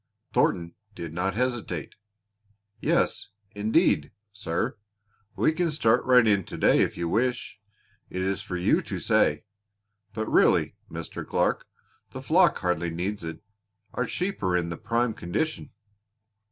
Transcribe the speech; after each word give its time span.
Thornton 0.33 0.73
did 0.95 1.13
not 1.13 1.35
hesitate. 1.35 1.93
"Yes, 2.79 3.27
indeed, 3.51 4.11
sir. 4.33 4.75
We 5.35 5.51
can 5.51 5.69
start 5.69 6.03
right 6.05 6.27
in 6.27 6.43
to 6.45 6.57
day 6.57 6.79
if 6.79 6.97
you 6.97 7.07
wish. 7.07 7.59
It 8.09 8.23
is 8.23 8.41
for 8.41 8.57
you 8.57 8.81
to 8.81 8.99
say. 8.99 9.43
But 10.11 10.25
really, 10.27 10.75
Mr. 10.89 11.23
Clark, 11.23 11.67
the 12.13 12.21
flock 12.23 12.57
hardly 12.57 12.89
needs 12.89 13.23
it. 13.23 13.43
Our 13.93 14.07
sheep 14.07 14.41
are 14.41 14.57
in 14.57 14.75
prime 14.79 15.13
condition." 15.13 15.69